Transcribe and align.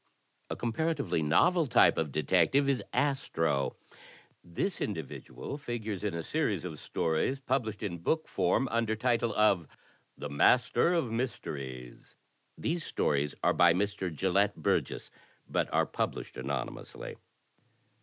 A 0.49 0.55
comparatively 0.55 1.21
novel 1.21 1.67
type 1.67 1.95
of 1.99 2.11
detective 2.11 2.67
is 2.67 2.81
Astro. 2.91 3.75
This 4.43 4.81
individual 4.81 5.59
figures 5.59 6.03
in 6.03 6.15
a 6.15 6.23
series 6.23 6.65
of 6.65 6.79
stories 6.79 7.39
published 7.39 7.83
in 7.83 7.99
book 7.99 8.27
form 8.27 8.67
under 8.71 8.95
title 8.95 9.31
of 9.35 9.67
"The 10.17 10.27
Master 10.27 10.91
of 10.95 11.11
Mysteries." 11.11 12.15
These 12.57 12.83
stories 12.83 13.35
are 13.43 13.53
by 13.53 13.75
Mr. 13.75 14.11
Gelett 14.11 14.55
Burgess, 14.55 15.11
but 15.47 15.71
are 15.71 15.85
published 15.85 16.35
anonymously. 16.35 17.17